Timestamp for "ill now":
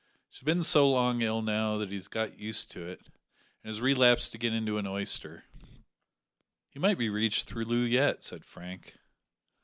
1.21-1.77